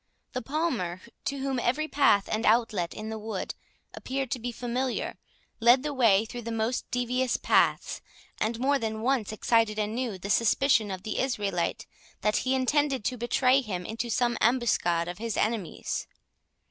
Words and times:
The 0.33 0.41
Palmer, 0.41 0.99
to 1.25 1.37
whom 1.37 1.59
every 1.59 1.87
path 1.87 2.27
and 2.31 2.43
outlet 2.43 2.95
in 2.95 3.09
the 3.09 3.19
wood 3.19 3.53
appeared 3.93 4.31
to 4.31 4.39
be 4.39 4.51
familiar, 4.51 5.19
led 5.59 5.83
the 5.83 5.93
way 5.93 6.25
through 6.25 6.41
the 6.41 6.51
most 6.51 6.89
devious 6.89 7.37
paths, 7.37 8.01
and 8.39 8.59
more 8.59 8.79
than 8.79 9.01
once 9.03 9.31
excited 9.31 9.77
anew 9.77 10.17
the 10.17 10.31
suspicion 10.31 10.89
of 10.89 11.03
the 11.03 11.19
Israelite, 11.19 11.85
that 12.21 12.37
he 12.37 12.55
intended 12.55 13.05
to 13.05 13.15
betray 13.17 13.61
him 13.61 13.85
into 13.85 14.09
some 14.09 14.39
ambuscade 14.41 15.07
of 15.07 15.19
his 15.19 15.37
enemies. 15.37 16.07